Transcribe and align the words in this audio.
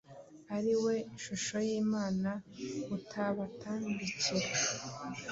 ari 0.55 0.73
we 0.83 0.95
shusho 1.23 1.57
y’Imana 1.67 2.29
utabatambikira. 2.97 4.47